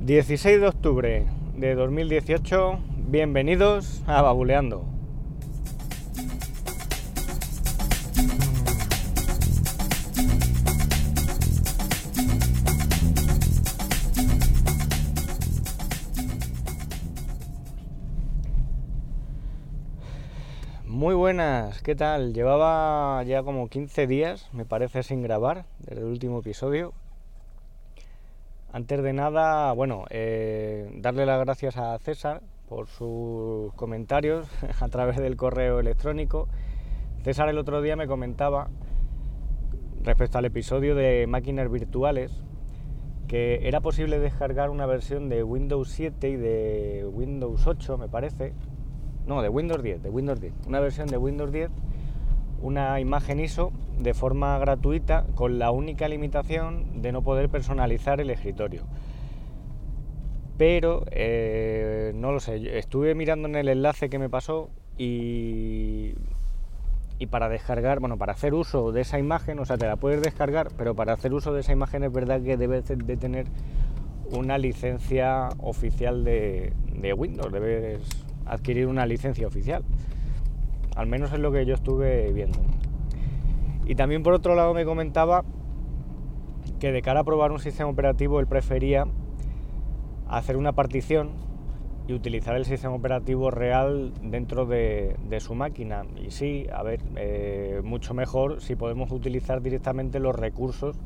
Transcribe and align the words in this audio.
16 0.00 0.60
de 0.60 0.66
octubre 0.66 1.26
de 1.56 1.74
2018, 1.74 2.78
bienvenidos 3.08 4.02
a 4.06 4.22
Babuleando. 4.22 4.84
Muy 20.86 21.14
buenas, 21.14 21.82
¿qué 21.82 21.94
tal? 21.94 22.32
Llevaba 22.34 23.22
ya 23.24 23.42
como 23.42 23.68
15 23.68 24.06
días, 24.06 24.48
me 24.52 24.64
parece, 24.64 25.02
sin 25.02 25.22
grabar 25.22 25.66
desde 25.78 26.02
el 26.02 26.06
último 26.06 26.38
episodio. 26.40 26.94
Antes 28.74 29.04
de 29.04 29.12
nada, 29.12 29.72
bueno, 29.72 30.04
eh, 30.10 30.90
darle 30.96 31.26
las 31.26 31.38
gracias 31.38 31.76
a 31.76 31.96
César 32.00 32.42
por 32.68 32.88
sus 32.88 33.72
comentarios 33.74 34.48
a 34.80 34.88
través 34.88 35.16
del 35.16 35.36
correo 35.36 35.78
electrónico. 35.78 36.48
César 37.22 37.48
el 37.48 37.58
otro 37.58 37.82
día 37.82 37.94
me 37.94 38.08
comentaba 38.08 38.70
respecto 40.02 40.38
al 40.38 40.46
episodio 40.46 40.96
de 40.96 41.24
máquinas 41.28 41.70
virtuales 41.70 42.42
que 43.28 43.60
era 43.62 43.80
posible 43.80 44.18
descargar 44.18 44.70
una 44.70 44.86
versión 44.86 45.28
de 45.28 45.44
Windows 45.44 45.90
7 45.90 46.28
y 46.30 46.34
de 46.34 47.06
Windows 47.08 47.68
8, 47.68 47.96
me 47.96 48.08
parece, 48.08 48.54
no, 49.24 49.40
de 49.40 49.50
Windows 49.50 49.84
10, 49.84 50.02
de 50.02 50.10
Windows 50.10 50.40
10, 50.40 50.52
una 50.66 50.80
versión 50.80 51.06
de 51.06 51.16
Windows 51.16 51.52
10, 51.52 51.70
una 52.60 53.00
imagen 53.00 53.40
ISO 53.40 53.72
de 53.98 54.14
forma 54.14 54.58
gratuita 54.58 55.26
con 55.34 55.58
la 55.58 55.70
única 55.70 56.08
limitación 56.08 57.02
de 57.02 57.12
no 57.12 57.22
poder 57.22 57.48
personalizar 57.48 58.20
el 58.20 58.30
escritorio. 58.30 58.84
Pero 60.56 61.04
eh, 61.10 62.12
no 62.14 62.32
lo 62.32 62.40
sé, 62.40 62.78
estuve 62.78 63.14
mirando 63.14 63.48
en 63.48 63.56
el 63.56 63.68
enlace 63.68 64.08
que 64.08 64.18
me 64.18 64.28
pasó 64.28 64.70
y, 64.96 66.14
y 67.18 67.26
para 67.26 67.48
descargar, 67.48 68.00
bueno, 68.00 68.18
para 68.18 68.32
hacer 68.32 68.54
uso 68.54 68.92
de 68.92 69.00
esa 69.00 69.18
imagen, 69.18 69.58
o 69.58 69.64
sea, 69.64 69.76
te 69.76 69.86
la 69.86 69.96
puedes 69.96 70.22
descargar, 70.22 70.68
pero 70.76 70.94
para 70.94 71.12
hacer 71.12 71.32
uso 71.32 71.52
de 71.52 71.60
esa 71.60 71.72
imagen 71.72 72.04
es 72.04 72.12
verdad 72.12 72.40
que 72.40 72.56
debes 72.56 72.86
de 72.86 73.16
tener 73.16 73.46
una 74.30 74.58
licencia 74.58 75.48
oficial 75.58 76.24
de, 76.24 76.72
de 76.92 77.12
Windows, 77.12 77.52
debes 77.52 78.00
adquirir 78.46 78.86
una 78.86 79.06
licencia 79.06 79.46
oficial. 79.46 79.84
Al 80.94 81.06
menos 81.06 81.32
es 81.32 81.38
lo 81.38 81.52
que 81.52 81.66
yo 81.66 81.74
estuve 81.74 82.32
viendo. 82.32 82.58
Y 83.86 83.94
también 83.94 84.22
por 84.22 84.32
otro 84.32 84.54
lado 84.54 84.74
me 84.74 84.84
comentaba 84.84 85.44
que 86.78 86.92
de 86.92 87.02
cara 87.02 87.20
a 87.20 87.24
probar 87.24 87.52
un 87.52 87.58
sistema 87.58 87.90
operativo 87.90 88.40
él 88.40 88.46
prefería 88.46 89.06
hacer 90.28 90.56
una 90.56 90.72
partición 90.72 91.30
y 92.06 92.12
utilizar 92.12 92.56
el 92.56 92.64
sistema 92.64 92.94
operativo 92.94 93.50
real 93.50 94.12
dentro 94.22 94.66
de, 94.66 95.16
su 95.40 95.54
máquina. 95.54 96.04
Y 96.22 96.30
sí, 96.30 96.66
a 96.72 96.82
ver, 96.82 97.00
eh, 97.16 97.80
mucho 97.82 98.12
mejor 98.14 98.60
si 98.60 98.76
podemos 98.76 99.10
utilizar 99.10 99.62
directamente 99.62 100.20
los 100.20 100.34
recursos 100.36 100.96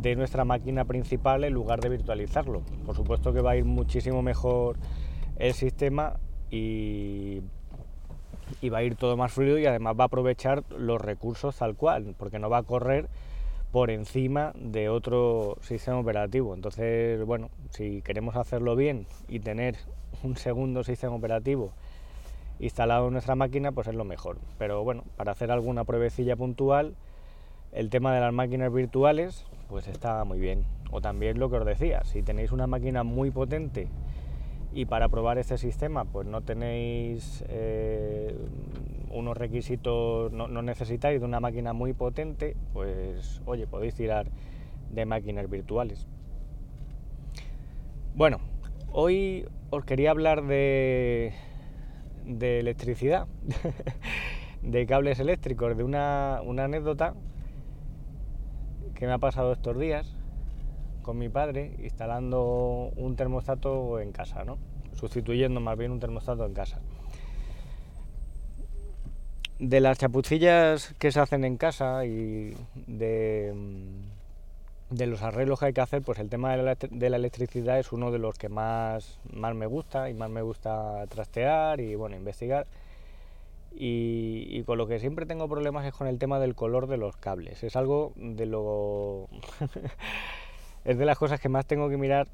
de 0.00 0.16
nuestra 0.16 0.44
máquina 0.44 0.84
principal 0.84 1.44
en 1.44 1.52
lugar 1.52 1.80
de 1.80 1.88
virtualizarlo. 1.88 2.62
Por 2.86 2.94
supuesto 2.94 3.32
que 3.32 3.40
va 3.40 3.52
a 3.52 3.56
ir 3.56 3.64
muchísimo 3.64 4.22
mejor 4.22 4.76
el 5.36 5.54
sistema 5.54 6.14
y, 6.50 7.40
va 8.68 8.78
a 8.78 8.82
ir 8.82 8.96
todo 8.96 9.16
más 9.16 9.32
fluido 9.32 9.58
y 9.58 9.66
además 9.66 9.96
va 9.98 10.04
a 10.04 10.06
aprovechar 10.06 10.64
los 10.70 11.00
recursos 11.00 11.56
tal 11.56 11.76
cual, 11.76 12.14
porque 12.18 12.38
no 12.38 12.50
va 12.50 12.58
a 12.58 12.62
correr 12.62 13.08
por 13.72 13.90
encima 13.90 14.52
de 14.54 14.88
otro 14.88 15.56
sistema 15.62 15.98
operativo. 15.98 16.54
Entonces, 16.54 17.24
bueno, 17.24 17.50
si 17.70 18.02
queremos 18.02 18.36
hacerlo 18.36 18.76
bien 18.76 19.06
y 19.28 19.40
tener 19.40 19.76
un 20.22 20.36
segundo 20.36 20.84
sistema 20.84 21.14
operativo 21.14 21.72
instalado 22.60 23.06
en 23.06 23.14
nuestra 23.14 23.34
máquina, 23.34 23.72
pues 23.72 23.88
es 23.88 23.94
lo 23.94 24.04
mejor. 24.04 24.38
Pero 24.58 24.84
bueno, 24.84 25.04
para 25.16 25.32
hacer 25.32 25.50
alguna 25.50 25.84
pruebecilla 25.84 26.36
puntual, 26.36 26.94
el 27.72 27.88
tema 27.88 28.14
de 28.14 28.20
las 28.20 28.32
máquinas 28.32 28.72
virtuales, 28.72 29.44
pues 29.68 29.88
está 29.88 30.22
muy 30.24 30.38
bien. 30.38 30.64
O 30.90 31.00
también 31.00 31.38
lo 31.38 31.50
que 31.50 31.56
os 31.56 31.64
decía, 31.64 32.04
si 32.04 32.22
tenéis 32.22 32.52
una 32.52 32.66
máquina 32.66 33.02
muy 33.02 33.30
potente 33.30 33.88
y 34.74 34.86
para 34.86 35.08
probar 35.08 35.38
este 35.38 35.58
sistema 35.58 36.04
pues 36.04 36.26
no 36.26 36.40
tenéis 36.42 37.44
eh, 37.48 38.34
unos 39.10 39.36
requisitos, 39.36 40.32
no, 40.32 40.48
necesitáis 40.62 41.20
de 41.20 41.26
una 41.26 41.40
máquina 41.40 41.72
muy 41.72 41.92
potente, 41.92 42.56
pues 42.72 43.42
oye, 43.44 43.66
podéis 43.66 43.94
tirar 43.94 44.28
de 44.90 45.04
máquinas 45.04 45.48
virtuales. 45.50 46.06
Bueno, 48.14 48.40
hoy 48.90 49.46
os 49.70 49.84
quería 49.84 50.10
hablar 50.10 50.44
de, 50.44 51.34
de 52.24 52.60
electricidad, 52.60 53.26
de 54.62 54.86
cables 54.86 55.20
eléctricos, 55.20 55.76
de 55.76 55.84
una, 55.84 56.40
una 56.44 56.64
anécdota 56.64 57.14
que 58.94 59.06
me 59.06 59.12
ha 59.12 59.18
pasado 59.18 59.52
estos 59.52 59.78
días 59.78 60.21
con 61.02 61.18
mi 61.18 61.28
padre 61.28 61.74
instalando 61.78 62.90
un 62.96 63.16
termostato 63.16 64.00
en 64.00 64.12
casa, 64.12 64.44
¿no? 64.44 64.58
sustituyendo 64.94 65.60
más 65.60 65.76
bien 65.76 65.92
un 65.92 66.00
termostato 66.00 66.44
en 66.46 66.54
casa. 66.54 66.80
De 69.58 69.80
las 69.80 69.98
chapucillas 69.98 70.94
que 70.98 71.12
se 71.12 71.20
hacen 71.20 71.44
en 71.44 71.56
casa 71.56 72.04
y 72.04 72.54
de, 72.86 73.54
de 74.90 75.06
los 75.06 75.22
arreglos 75.22 75.60
que 75.60 75.66
hay 75.66 75.72
que 75.72 75.80
hacer, 75.80 76.02
pues 76.02 76.18
el 76.18 76.28
tema 76.28 76.56
de 76.56 76.62
la, 76.62 77.16
electricidad 77.16 77.78
es 77.78 77.92
uno 77.92 78.10
de 78.10 78.18
los 78.18 78.38
que 78.38 78.48
más, 78.48 79.18
más 79.32 79.54
me 79.54 79.66
gusta 79.66 80.10
y 80.10 80.14
más 80.14 80.30
me 80.30 80.42
gusta 80.42 81.06
trastear 81.08 81.80
y 81.80 81.94
bueno, 81.94 82.16
investigar. 82.16 82.66
Y, 83.74 84.48
y, 84.50 84.64
con 84.64 84.76
lo 84.76 84.86
que 84.86 84.98
siempre 84.98 85.24
tengo 85.24 85.48
problemas 85.48 85.86
es 85.86 85.94
con 85.94 86.06
el 86.06 86.18
tema 86.18 86.38
del 86.38 86.54
color 86.54 86.88
de 86.88 86.98
los 86.98 87.16
cables. 87.16 87.62
Es 87.62 87.74
algo 87.74 88.12
de 88.16 88.44
lo 88.44 89.28
es 90.84 90.98
de 90.98 91.04
las 91.04 91.18
cosas 91.18 91.40
que 91.40 91.48
más 91.48 91.66
tengo 91.66 91.88
que 91.88 91.96
mirar 91.96 92.28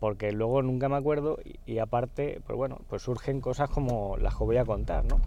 porque 0.00 0.32
luego 0.32 0.62
nunca 0.62 0.88
me 0.88 0.96
acuerdo 0.96 1.38
y, 1.66 1.78
aparte, 1.78 2.40
pues 2.46 2.56
bueno, 2.56 2.78
pues 2.88 3.02
surgen 3.02 3.40
cosas 3.42 3.68
como 3.68 4.16
las 4.16 4.34
que 4.34 4.44
voy 4.44 4.56
a 4.56 4.64
contar, 4.64 5.04
¿no? 5.04 5.20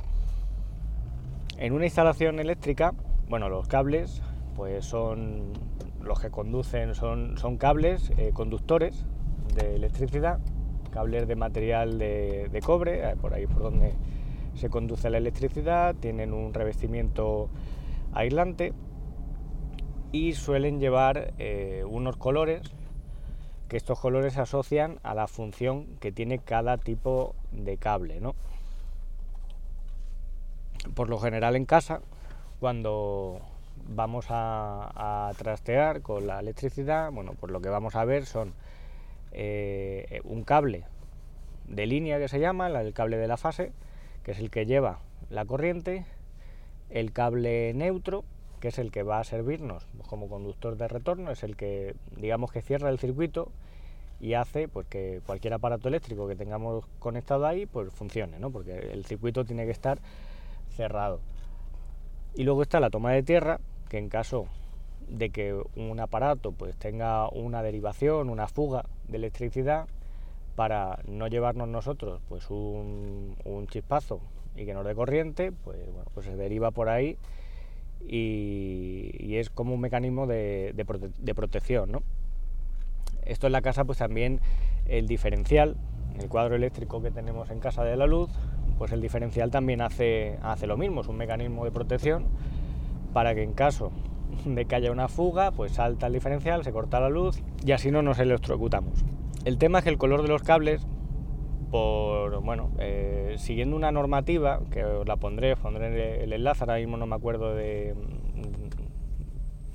En 1.57 1.73
una 1.73 1.85
instalación 1.85 2.39
eléctrica, 2.39 2.93
bueno, 3.29 3.49
los 3.49 3.67
cables, 3.67 4.23
pues 4.55 4.83
son 4.83 5.53
los 6.01 6.19
que 6.19 6.31
conducen, 6.31 6.95
son, 6.95 7.37
son 7.37 7.57
cables 7.57 8.11
eh, 8.17 8.31
conductores 8.33 9.05
de 9.55 9.75
electricidad, 9.75 10.39
cables 10.91 11.27
de 11.27 11.35
material 11.35 11.99
de, 11.99 12.61
cobre, 12.65 13.11
eh, 13.11 13.15
por 13.15 13.35
ahí 13.35 13.45
por 13.45 13.61
donde 13.61 13.93
se 14.55 14.69
conduce 14.69 15.09
la 15.11 15.19
electricidad, 15.19 15.95
tienen 15.95 16.33
un 16.33 16.51
revestimiento 16.51 17.49
aislante 18.11 18.73
y 20.13 20.33
suelen 20.33 20.79
llevar 20.79 21.33
eh, 21.39 21.83
unos 21.89 22.15
colores 22.15 22.61
que 23.67 23.77
estos 23.77 23.99
colores 23.99 24.33
se 24.33 24.41
asocian 24.41 24.99
a 25.01 25.15
la 25.15 25.27
función 25.27 25.87
que 25.99 26.11
tiene 26.11 26.37
cada 26.37 26.77
tipo 26.77 27.33
de 27.51 27.77
cable. 27.77 28.21
¿no? 28.21 28.35
Por 30.93 31.09
lo 31.09 31.17
general 31.17 31.55
en 31.55 31.65
casa, 31.65 32.01
cuando 32.59 33.41
vamos 33.89 34.27
a, 34.29 35.31
trastear 35.35 36.03
con 36.03 36.27
la 36.27 36.39
electricidad, 36.39 37.11
bueno, 37.11 37.33
pues 37.39 37.51
lo 37.51 37.59
que 37.59 37.69
vamos 37.69 37.95
a 37.95 38.05
ver 38.05 38.27
son 38.27 38.53
eh, 39.31 40.21
un 40.25 40.43
cable 40.43 40.85
de 41.67 41.87
línea 41.87 42.19
que 42.19 42.27
se 42.27 42.39
llama, 42.39 42.67
el 42.67 42.93
cable 42.93 43.17
de 43.17 43.27
la 43.27 43.37
fase, 43.37 43.71
que 44.23 44.31
es 44.31 44.39
el 44.39 44.51
que 44.51 44.67
lleva 44.67 44.99
la 45.31 45.45
corriente, 45.45 46.05
el 46.91 47.11
cable 47.11 47.73
neutro, 47.73 48.23
que 48.63 48.69
es 48.69 48.79
el 48.79 48.91
que 48.91 49.03
va 49.03 49.19
a 49.19 49.25
servirnos 49.25 49.85
como 50.07 50.29
conductor 50.29 50.77
de 50.77 50.87
retorno, 50.87 51.31
es 51.31 51.43
el 51.43 51.57
que 51.57 51.97
digamos 52.15 52.49
que 52.49 52.61
cierra 52.61 52.89
el 52.91 52.97
circuito 52.97 53.51
y 54.21 54.35
hace 54.35 54.69
pues, 54.69 54.87
que 54.87 55.19
cualquier 55.25 55.53
aparato 55.53 55.89
eléctrico 55.89 56.29
que 56.29 56.37
tengamos 56.37 56.85
conectado 56.97 57.45
ahí 57.45 57.65
pues 57.65 57.91
funcione, 57.91 58.39
¿no? 58.39 58.51
porque 58.51 58.77
el 58.77 59.03
circuito 59.03 59.43
tiene 59.43 59.65
que 59.65 59.71
estar 59.71 59.99
cerrado. 60.77 61.19
Y 62.35 62.43
luego 62.43 62.61
está 62.61 62.79
la 62.79 62.89
toma 62.89 63.11
de 63.11 63.21
tierra, 63.23 63.59
que 63.89 63.97
en 63.97 64.07
caso 64.07 64.45
de 65.09 65.29
que 65.29 65.61
un 65.75 65.99
aparato 65.99 66.53
pues 66.53 66.77
tenga 66.77 67.27
una 67.27 67.63
derivación, 67.63 68.29
una 68.29 68.47
fuga 68.47 68.85
de 69.09 69.17
electricidad, 69.17 69.89
para 70.55 70.99
no 71.05 71.27
llevarnos 71.27 71.67
nosotros 71.67 72.21
pues 72.29 72.49
un, 72.49 73.35
chispazo 73.67 74.21
y 74.55 74.65
que 74.65 74.73
nos 74.73 74.85
dé 74.85 74.95
corriente, 74.95 75.51
pues 75.51 75.85
bueno, 75.87 76.09
pues 76.13 76.27
se 76.27 76.37
deriva 76.37 76.71
por 76.71 76.87
ahí 76.87 77.17
y, 78.07 79.35
es 79.35 79.49
como 79.49 79.73
un 79.73 79.81
mecanismo 79.81 80.27
de, 80.27 80.73
de, 80.75 81.33
protección. 81.35 81.91
¿no? 81.91 82.03
Esto 83.25 83.47
en 83.47 83.53
la 83.53 83.61
casa 83.61 83.83
pues 83.83 83.97
también 83.97 84.39
el 84.87 85.07
diferencial, 85.07 85.75
el 86.19 86.29
cuadro 86.29 86.55
eléctrico 86.55 87.01
que 87.01 87.11
tenemos 87.11 87.49
en 87.49 87.59
casa 87.59 87.83
de 87.83 87.97
la 87.97 88.05
luz, 88.05 88.29
pues 88.77 88.91
el 88.91 89.01
diferencial 89.01 89.49
también 89.49 89.81
hace, 89.81 90.37
hace 90.43 90.67
lo 90.67 90.77
mismo, 90.77 91.01
es 91.01 91.07
un 91.07 91.17
mecanismo 91.17 91.65
de 91.65 91.71
protección 91.71 92.25
para 93.13 93.33
que 93.33 93.43
en 93.43 93.53
caso 93.53 93.91
de 94.45 94.65
que 94.65 94.75
haya 94.75 94.91
una 94.91 95.07
fuga, 95.07 95.51
pues 95.51 95.73
salta 95.73 96.07
el 96.07 96.13
diferencial, 96.13 96.63
se 96.63 96.71
corta 96.71 96.99
la 96.99 97.09
luz 97.09 97.41
y 97.65 97.71
así 97.71 97.91
no 97.91 98.01
nos 98.01 98.19
electrocutamos. 98.19 99.03
El 99.45 99.57
tema 99.57 99.79
es 99.79 99.83
que 99.83 99.89
el 99.89 99.97
color 99.97 100.21
de 100.21 100.27
los 100.27 100.43
cables, 100.43 100.85
por, 101.73 102.39
bueno, 102.41 102.69
eh, 102.77 103.33
siguiendo 103.39 103.75
una 103.75 103.91
normativa, 103.91 104.59
que 104.69 104.85
os 104.85 105.07
la 105.07 105.15
pondré, 105.15 105.53
os 105.53 105.59
pondré 105.59 106.23
el 106.23 106.31
enlace, 106.31 106.65
ahora 106.65 106.75
mismo 106.75 106.97
no 106.97 107.07
me 107.07 107.15
acuerdo 107.15 107.55
de, 107.55 107.95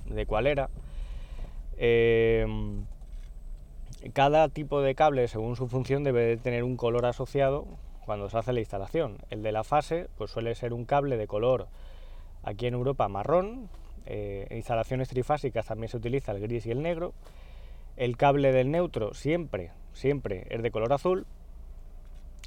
de 0.06 0.24
cuál 0.24 0.46
era, 0.46 0.70
eh, 1.76 2.46
cada 4.12 4.48
tipo 4.48 4.80
de 4.80 4.94
cable, 4.94 5.26
según 5.26 5.56
su 5.56 5.66
función, 5.66 6.04
debe 6.04 6.20
de 6.20 6.36
tener 6.36 6.62
un 6.62 6.76
color 6.76 7.04
asociado 7.04 7.66
cuando 8.06 8.30
se 8.30 8.38
hace 8.38 8.52
la 8.52 8.60
instalación. 8.60 9.18
El 9.28 9.42
de 9.42 9.50
la 9.50 9.64
fase, 9.64 10.06
pues 10.16 10.30
suele 10.30 10.54
ser 10.54 10.72
un 10.74 10.84
cable 10.84 11.16
de 11.16 11.26
color, 11.26 11.66
aquí 12.44 12.68
en 12.68 12.74
Europa, 12.74 13.08
marrón. 13.08 13.70
Eh, 14.06 14.46
en 14.50 14.58
instalaciones 14.58 15.08
trifásicas 15.08 15.66
también 15.66 15.88
se 15.88 15.96
utiliza 15.96 16.30
el 16.30 16.38
gris 16.38 16.64
y 16.64 16.70
el 16.70 16.80
negro. 16.80 17.12
El 17.96 18.16
cable 18.16 18.52
del 18.52 18.70
neutro 18.70 19.14
siempre, 19.14 19.72
siempre 19.94 20.46
es 20.50 20.62
de 20.62 20.70
color 20.70 20.92
azul. 20.92 21.26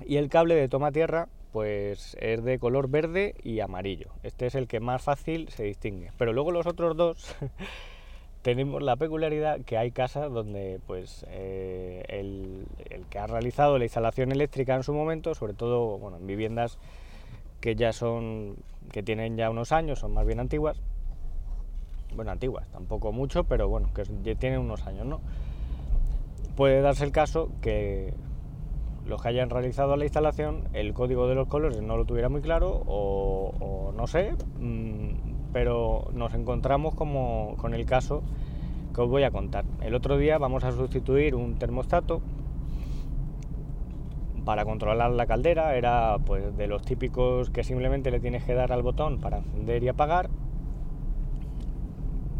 Y 0.06 0.18
el 0.18 0.30
cable 0.30 0.56
de 0.56 0.68
toma 0.68 0.92
tierra, 0.92 1.28
pues 1.52 2.16
es 2.20 2.44
de 2.44 2.60
color 2.60 2.90
verde 2.90 3.36
y 3.44 3.60
amarillo. 3.60 4.12
Este 4.24 4.48
es 4.48 4.56
el 4.56 4.68
que 4.68 4.80
más 4.80 5.02
fácil 5.02 5.50
se 5.50 5.64
distingue. 5.64 6.12
Pero 6.18 6.34
luego 6.34 6.52
los 6.52 6.66
otros 6.66 6.96
dos 6.96 7.36
tenemos 8.42 8.82
la 8.82 8.96
peculiaridad 8.96 9.62
que 9.62 9.78
hay 9.78 9.92
casas 9.92 10.32
donde 10.32 10.80
pues 10.88 11.26
eh, 11.30 12.04
el, 12.08 12.66
que 13.10 13.20
ha 13.20 13.28
realizado 13.28 13.78
la 13.78 13.86
instalación 13.86 14.32
eléctrica 14.32 14.76
en 14.76 14.84
su 14.84 14.94
momento, 14.94 15.36
sobre 15.36 15.54
todo 15.54 15.98
bueno, 15.98 16.18
en 16.18 16.28
viviendas 16.28 16.78
que 17.60 17.76
ya 17.76 17.94
son, 17.94 18.56
que 18.92 19.04
tienen 19.04 19.38
ya 19.38 19.50
unos 19.50 19.72
años, 19.72 20.00
son 20.00 20.14
más 20.14 20.26
bien 20.26 20.40
antiguas, 20.40 20.78
bueno, 22.16 22.32
antiguas, 22.32 22.68
tampoco 22.72 23.12
mucho, 23.12 23.44
pero 23.44 23.70
bueno, 23.70 23.90
que 23.94 24.36
tienen 24.36 24.60
unos 24.60 24.88
años, 24.88 25.06
¿no? 25.06 25.22
Puede 26.56 26.82
darse 26.82 27.06
el 27.06 27.12
caso 27.12 27.52
que 27.62 28.14
los 29.12 29.22
que 29.22 29.28
hayan 29.28 29.50
realizado 29.50 29.98
la 29.98 30.06
instalación, 30.06 30.70
el 30.72 30.94
código 30.94 31.28
de 31.28 31.36
los 31.36 31.48
colores 31.48 31.82
no 31.82 31.98
lo 31.98 32.06
tuviera 32.06 32.30
muy 32.30 32.42
claro 32.42 32.82
o, 32.88 33.92
no 33.96 34.08
sé, 34.08 34.32
mmm, 34.58 35.52
pero 35.52 36.08
nos 36.14 36.34
encontramos 36.34 36.96
como 36.96 37.56
con 37.58 37.74
el 37.74 37.86
caso 37.86 38.24
que 38.96 39.02
os 39.02 39.10
voy 39.10 39.24
a 39.24 39.32
contar. 39.32 39.66
El 39.82 39.96
otro 39.96 40.18
día 40.18 40.38
vamos 40.38 40.64
a 40.64 40.72
sustituir 40.72 41.36
un 41.36 41.56
termostato 41.56 42.22
para 44.46 44.64
controlar 44.64 45.12
la 45.12 45.26
caldera, 45.26 45.76
era 45.76 46.18
pues 46.26 46.56
de 46.56 46.68
los 46.68 46.82
típicos 46.82 47.50
que 47.50 47.66
simplemente 47.66 48.12
le 48.12 48.22
tienes 48.22 48.46
que 48.46 48.54
dar 48.54 48.72
al 48.72 48.82
botón 48.82 49.20
para 49.20 49.40
encender 49.40 49.84
y 49.84 49.90
apagar, 49.90 50.30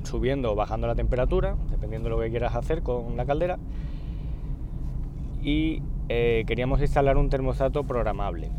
subiendo 0.04 0.54
o 0.54 0.56
bajando 0.56 0.88
la 0.88 0.96
temperatura, 0.96 1.58
dependiendo 1.70 2.08
de 2.08 2.16
lo 2.16 2.22
que 2.22 2.30
quieras 2.30 2.56
hacer 2.56 2.82
con 2.82 3.18
la 3.18 3.26
caldera. 3.26 3.60
Y 5.44 5.82
eh, 6.14 6.44
queríamos 6.46 6.82
instalar 6.82 7.16
un 7.16 7.30
termostato 7.30 7.86
programable. 7.86 8.52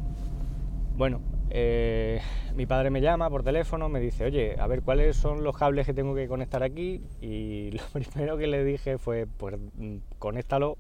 Bueno, 0.96 1.20
eh, 1.50 2.19
mi 2.56 2.64
padre 2.64 2.88
me 2.88 3.02
llama 3.02 3.28
por 3.28 3.43
teléfono, 3.43 3.90
me 3.90 4.00
dice, 4.00 4.25
oye, 4.25 4.56
a 4.58 4.66
ver 4.66 4.81
cuáles 4.81 5.16
son 5.16 5.44
los 5.44 5.54
cables 5.54 5.84
que 5.84 5.93
tengo 5.93 6.14
que 6.14 6.28
conectar 6.28 6.62
aquí. 6.62 7.02
Y 7.20 7.70
lo 7.72 7.82
primero 7.93 8.38
que 8.38 8.46
le 8.46 8.64
dije 8.64 8.96
fue, 8.96 9.26
pues 9.26 9.58
mm, 9.76 9.96
conéctalo 10.19 10.78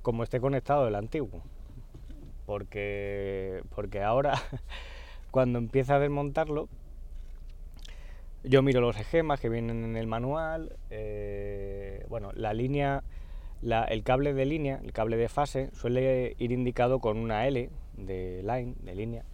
como 0.00 0.22
esté 0.22 0.40
conectado 0.40 0.88
el 0.88 0.94
antiguo. 0.94 1.42
Porque, 2.46 3.62
porque 3.74 4.02
ahora, 4.02 4.40
cuando 5.30 5.58
empieza 5.58 5.96
a 5.96 5.98
desmontarlo, 5.98 6.70
yo 8.44 8.62
miro 8.62 8.80
los 8.80 8.98
esquemas 8.98 9.40
que 9.40 9.50
vienen 9.50 9.84
en 9.84 9.96
el 9.98 10.06
manual. 10.06 10.74
Eh, 10.88 12.06
bueno, 12.08 12.30
la 12.34 12.54
línea, 12.54 13.04
el 13.62 14.02
cable 14.02 14.34
de 14.34 14.44
línea, 14.44 14.80
el 14.82 14.92
cable 14.92 15.16
de 15.16 15.28
fase, 15.28 15.70
suele 15.72 16.34
ir 16.38 16.52
indicado 16.52 16.98
con 17.00 17.16
una 17.18 17.46
L 17.46 17.70
de 17.96 18.42
line, 18.42 18.74
de 18.82 18.94
línea 18.94 19.24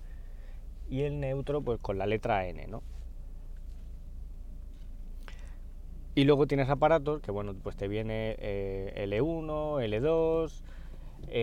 y 0.91 1.03
el 1.03 1.21
neutro 1.21 1.63
pues 1.63 1.81
con 1.81 1.99
la 1.99 2.07
letra 2.07 2.47
N, 2.47 2.67
¿no? 2.67 2.83
Y 6.15 6.25
luego 6.25 6.47
tienes 6.49 6.69
aparatos 6.69 7.21
que, 7.21 7.31
bueno, 7.31 7.55
pues 7.63 7.77
te 7.77 7.87
viene 7.87 8.35
eh, 8.41 9.07
L1, 9.09 9.85
L2, 9.85 10.63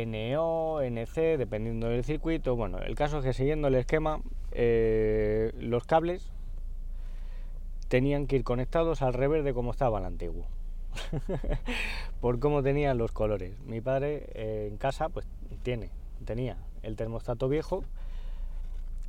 NO, 0.08 0.82
NC, 0.82 1.38
dependiendo 1.38 1.88
del 1.88 2.04
circuito. 2.04 2.58
Bueno, 2.58 2.80
el 2.80 2.94
caso 2.96 3.20
es 3.20 3.24
que 3.24 3.32
siguiendo 3.32 3.70
el 3.70 3.76
esquema, 3.76 4.20
eh, 4.52 5.54
los 5.60 5.86
cables 5.86 6.34
tenían 7.88 8.28
que 8.28 8.36
ir 8.36 8.44
conectados 8.44 9.02
al 9.02 9.14
revés 9.14 9.46
de 9.46 9.54
cómo 9.54 9.72
estaba 9.72 10.00
el 10.00 10.06
antiguo. 10.06 10.46
Por 12.22 12.40
cómo 12.40 12.64
tenían 12.64 12.98
los 12.98 13.12
colores. 13.12 13.60
Mi 13.66 13.82
padre 13.82 14.28
eh, 14.34 14.68
en 14.70 14.78
casa, 14.78 15.10
pues 15.10 15.28
tiene, 15.64 15.90
tenía 16.26 16.58
el 16.84 16.96
termostato 16.96 17.50
viejo 17.50 17.84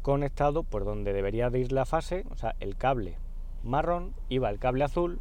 conectado 0.02 0.62
por 0.62 0.84
donde 0.84 1.12
debería 1.12 1.50
de 1.50 1.58
ir 1.58 1.72
la 1.72 1.84
fase, 1.84 2.24
o 2.30 2.36
sea, 2.36 2.54
el 2.60 2.76
cable 2.76 3.16
marrón 3.64 4.12
iba 4.28 4.48
el 4.50 4.60
cable 4.60 4.84
azul 4.84 5.18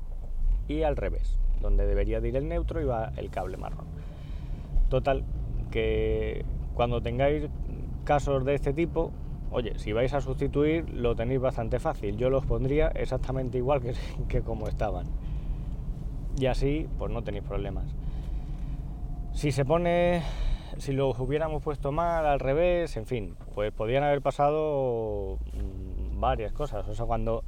y 0.67 0.83
al 0.83 0.95
revés, 0.95 1.39
donde 1.59 1.87
debería 1.87 2.21
de 2.21 2.29
ir 2.29 2.35
el 2.35 2.47
neutro 2.47 2.79
iba 2.81 3.11
el 3.17 3.31
cable 3.31 3.57
marrón. 3.57 3.87
Total, 4.89 5.23
que 5.71 6.45
cuando 6.75 7.01
tengáis 7.01 7.49
casos 8.03 8.45
de 8.45 8.53
este 8.53 8.73
tipo, 8.73 9.11
oye, 9.49 9.79
si 9.79 9.91
vais 9.91 10.13
a 10.13 10.21
sustituir 10.21 10.87
lo 10.89 11.15
tenéis 11.15 11.41
bastante 11.41 11.79
fácil. 11.79 12.17
Yo 12.17 12.29
los 12.29 12.45
pondría 12.45 12.89
exactamente 12.89 13.57
igual 13.57 13.81
que, 13.81 13.93
que 14.29 14.41
como 14.41 14.67
estaban. 14.67 15.07
Y 16.37 16.47
así, 16.47 16.87
pues 16.97 17.11
no 17.11 17.23
tenéis 17.23 17.43
problemas. 17.43 17.85
Si 19.33 19.51
se 19.51 19.65
pone 19.65 20.21
si 20.77 20.91
los 20.91 21.17
hubiéramos 21.19 21.63
puesto 21.63 21.91
mal, 21.91 22.25
al 22.25 22.39
revés, 22.39 22.97
en 22.97 23.05
fin, 23.05 23.35
pues 23.53 23.71
podrían 23.71 24.03
haber 24.03 24.21
pasado 24.21 25.39
mm, 25.53 26.19
varias 26.19 26.51
cosas. 26.51 26.87
O 26.87 26.93
sea, 26.93 27.05
cuando 27.05 27.43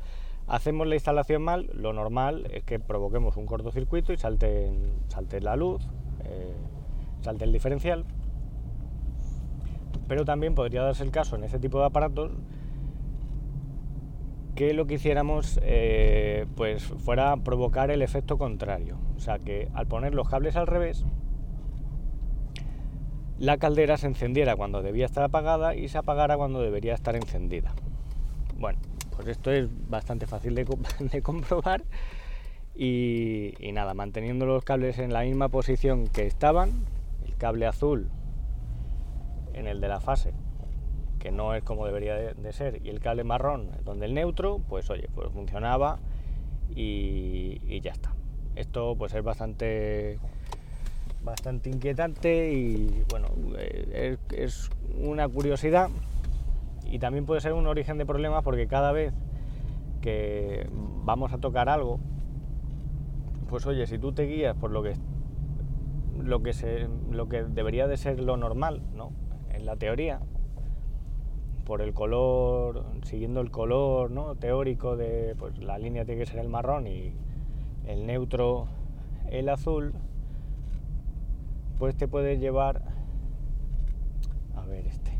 hacemos 0.47 0.87
la 0.87 0.95
instalación 0.95 1.41
mal, 1.41 1.69
lo 1.73 1.93
normal 1.93 2.47
es 2.51 2.63
que 2.63 2.79
provoquemos 2.79 3.37
un 3.37 3.45
cortocircuito 3.45 4.13
y 4.13 4.17
salte, 4.17 4.71
salte 5.07 5.41
la 5.41 5.55
luz, 5.55 5.85
eh, 6.23 6.55
salte 7.21 7.43
el 7.43 7.51
diferencial. 7.51 8.05
Pero 10.07 10.23
también 10.23 10.55
podría 10.55 10.83
darse 10.83 11.03
el 11.03 11.11
caso 11.11 11.35
en 11.35 11.43
ese 11.43 11.59
tipo 11.59 11.79
de 11.79 11.85
aparatos 11.85 12.31
que 14.57 14.73
lo 14.73 14.87
que 14.87 14.95
hiciéramos 14.95 15.59
eh, 15.61 16.47
pues 16.55 16.83
fuera 16.83 17.37
provocar 17.37 17.91
el 17.91 18.01
efecto 18.01 18.39
contrario. 18.39 18.97
O 19.15 19.19
sea 19.19 19.37
que 19.37 19.69
al 19.75 19.85
poner 19.85 20.15
los 20.15 20.27
cables 20.27 20.55
al 20.55 20.65
revés, 20.65 21.05
la 23.37 23.57
caldera 23.57 23.97
se 23.97 24.07
encendiera 24.07 24.55
cuando 24.55 24.81
debía 24.81 25.05
estar 25.05 25.23
apagada 25.23 25.75
y 25.75 25.89
se 25.89 25.99
apagara 25.99 26.37
cuando 26.37 26.59
debería 26.59 26.95
estar 26.95 27.15
encendida. 27.15 27.75
Bueno, 28.57 28.79
pues 29.15 29.27
esto 29.27 29.51
es 29.51 29.69
bastante 29.89 30.25
fácil 30.25 30.55
de, 30.55 30.65
comprobar 31.21 31.83
y, 32.73 33.53
nada, 33.73 33.93
manteniendo 33.93 34.47
los 34.47 34.63
cables 34.63 34.97
en 34.97 35.13
la 35.13 35.21
misma 35.21 35.49
posición 35.49 36.07
que 36.07 36.25
estaban, 36.25 36.83
el 37.27 37.35
cable 37.37 37.67
azul 37.67 38.09
en 39.53 39.67
el 39.67 39.81
de 39.81 39.87
la 39.87 39.99
fase, 39.99 40.33
que 41.19 41.31
no 41.31 41.53
es 41.53 41.63
como 41.63 41.85
debería 41.85 42.15
de, 42.15 42.53
ser, 42.53 42.81
y 42.85 42.89
el 42.89 42.99
cable 42.99 43.23
marrón 43.23 43.71
donde 43.83 44.05
el 44.05 44.13
neutro, 44.13 44.59
pues 44.67 44.89
oye, 44.89 45.09
pues 45.13 45.29
funcionaba 45.31 45.99
y, 46.75 47.79
ya 47.81 47.91
está. 47.91 48.13
Esto 48.55 48.95
pues 48.97 49.13
es 49.13 49.23
bastante 49.23 50.19
bastante 51.23 51.69
inquietante 51.69 52.53
y 52.53 53.03
bueno, 53.09 53.27
eh, 53.57 54.17
es, 54.31 54.69
una 54.97 55.27
curiosidad 55.27 55.89
y 56.85 56.99
también 56.99 57.25
puede 57.25 57.41
ser 57.41 57.53
un 57.53 57.67
origen 57.67 57.97
de 57.97 58.05
problemas 58.05 58.43
porque 58.43 58.67
cada 58.67 58.91
vez 58.93 59.13
que 60.01 60.69
vamos 61.03 61.33
a 61.33 61.37
tocar 61.37 61.67
algo, 61.67 61.99
pues 63.49 63.65
oye, 63.65 63.85
si 63.87 63.97
tú 63.97 64.13
te 64.13 64.23
guías 64.23 64.55
por 64.55 64.71
lo 64.71 64.83
que 64.83 64.93
lo 66.23 66.41
que 66.41 66.53
se, 66.53 66.87
lo 67.11 67.29
que 67.29 67.43
debería 67.43 67.87
de 67.87 67.97
ser 67.97 68.19
lo 68.19 68.37
normal, 68.37 68.81
¿no? 68.95 69.11
En 69.51 69.65
la 69.65 69.75
teoría, 69.75 70.19
por 71.67 71.81
el 71.81 71.93
color, 71.93 72.85
siguiendo 73.03 73.41
el 73.41 73.51
color, 73.51 74.09
¿no? 74.09 74.35
teórico 74.35 74.95
de 74.95 75.35
pues 75.37 75.57
la 75.57 75.77
línea 75.77 76.05
tiene 76.05 76.21
que 76.21 76.25
ser 76.25 76.39
el 76.39 76.47
marrón 76.47 76.87
y 76.87 77.11
el 77.85 78.05
neutro 78.05 78.67
el 79.29 79.49
azul, 79.49 79.93
pues 81.77 81.97
te 81.97 82.07
puede 82.07 82.37
llevar 82.37 82.81
a 84.55 84.65
ver 84.65 84.87
este 84.87 85.11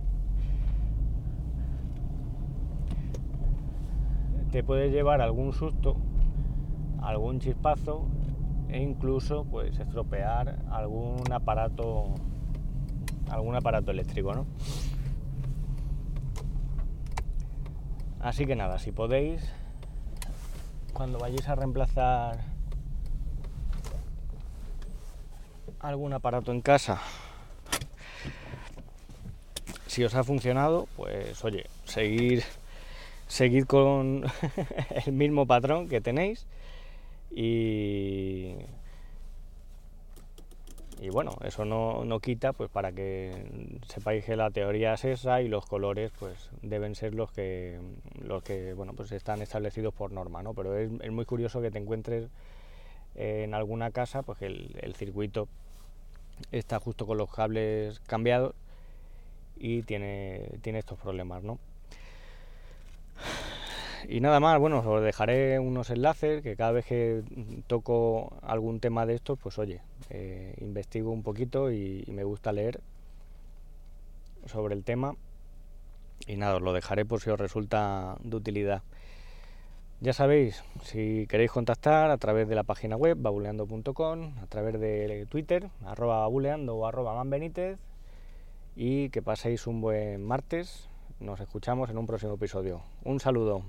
te 4.49 4.63
puede 4.63 4.89
llevar 4.89 5.19
algún 5.19 5.51
susto 5.51 5.97
algún 7.01 7.41
chispazo 7.41 8.05
e 8.69 8.81
incluso 8.81 9.43
pues 9.43 9.77
estropear 9.77 10.59
algún 10.71 11.21
aparato 11.29 12.05
algún 13.29 13.55
aparato 13.55 13.91
eléctrico 13.91 14.33
¿no? 14.33 14.45
Así 18.27 18.45
que 18.45 18.55
nada 18.55 18.77
si 18.77 18.91
podéis 18.91 19.41
cuando 20.93 21.19
vayáis 21.19 21.47
a 21.47 21.55
reemplazar 21.55 22.39
algún 25.79 26.11
aparato 26.13 26.51
en 26.51 26.61
casa, 26.61 26.99
si 29.85 30.03
os 30.03 30.15
ha 30.15 30.23
funcionado, 30.23 30.87
pues 30.97 31.43
oye, 31.45 31.67
seguir, 31.85 32.43
seguir 33.27 33.67
con 33.67 34.25
el 35.05 35.13
mismo 35.13 35.45
patrón 35.45 35.87
que 35.87 36.01
tenéis 36.01 36.47
y, 37.31 38.55
y 40.99 41.09
bueno, 41.09 41.35
eso 41.43 41.65
no, 41.65 42.05
no, 42.05 42.19
quita 42.19 42.53
pues 42.53 42.69
para 42.69 42.91
que 42.91 43.79
sepáis 43.87 44.25
que 44.25 44.35
la 44.35 44.49
teoría 44.49 44.93
es 44.93 45.05
esa 45.05 45.41
y 45.41 45.47
los 45.47 45.65
colores 45.65 46.11
pues 46.19 46.49
deben 46.61 46.95
ser 46.95 47.13
los 47.13 47.31
que 47.31 47.79
los 48.21 48.43
que 48.43 48.73
bueno 48.73 48.93
pues 48.93 49.11
están 49.11 49.41
establecidos 49.41 49.93
por 49.93 50.11
norma, 50.11 50.41
¿no? 50.41 50.53
Pero 50.53 50.77
es, 50.77 50.89
es 51.01 51.11
muy 51.11 51.25
curioso 51.25 51.61
que 51.61 51.71
te 51.71 51.77
encuentres 51.77 52.29
en 53.15 53.53
alguna 53.53 53.91
casa 53.91 54.23
pues 54.23 54.41
el, 54.41 54.75
el 54.81 54.95
circuito 54.95 55.47
está 56.51 56.79
justo 56.79 57.05
con 57.05 57.17
los 57.17 57.31
cables 57.31 57.99
cambiados 58.01 58.55
y 59.55 59.83
tiene, 59.83 60.49
tiene 60.61 60.79
estos 60.79 60.99
problemas, 60.99 61.43
¿no? 61.43 61.59
Y 64.07 64.19
nada 64.21 64.39
más, 64.39 64.59
bueno, 64.59 64.79
os 64.79 65.03
dejaré 65.03 65.59
unos 65.59 65.89
enlaces 65.89 66.41
que 66.41 66.55
cada 66.55 66.71
vez 66.71 66.85
que 66.85 67.23
toco 67.67 68.37
algún 68.41 68.79
tema 68.79 69.05
de 69.05 69.15
estos, 69.15 69.39
pues 69.39 69.57
oye, 69.59 69.81
eh, 70.09 70.55
investigo 70.61 71.11
un 71.11 71.23
poquito 71.23 71.71
y, 71.71 72.03
y, 72.05 72.11
me 72.11 72.23
gusta 72.23 72.51
leer 72.51 72.81
sobre 74.45 74.75
el 74.75 74.83
tema. 74.83 75.15
Y 76.25 76.37
nada, 76.37 76.55
os 76.55 76.61
lo 76.61 76.73
dejaré 76.73 77.05
por 77.05 77.21
si 77.21 77.29
os 77.29 77.39
resulta 77.39 78.17
de 78.21 78.35
utilidad. 78.35 78.83
Ya 79.99 80.13
sabéis, 80.13 80.63
si 80.83 81.25
queréis 81.27 81.51
contactar 81.51 82.11
a 82.11 82.17
través 82.17 82.47
de 82.47 82.53
la 82.53 82.63
página 82.63 82.95
web 82.95 83.17
babuleando.com, 83.19 84.35
a 84.39 84.45
través 84.45 84.79
de 84.79 85.25
Twitter, 85.27 85.69
arroba 85.83 86.19
babuleando 86.19 86.75
o 86.75 86.85
arroba 86.85 87.15
manbenítez, 87.15 87.79
y 88.75 89.09
que 89.09 89.23
paséis 89.23 89.65
un 89.65 89.81
buen 89.81 90.23
martes. 90.23 90.87
Nos 91.19 91.39
escuchamos 91.39 91.89
en 91.89 91.97
un 91.97 92.05
próximo 92.05 92.35
episodio. 92.35 92.81
Un 93.03 93.19
saludo. 93.19 93.63